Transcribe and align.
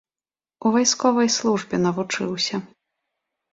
У 0.69 0.71
вайсковай 0.75 1.29
службе 1.37 1.81
навучыўся. 1.85 2.55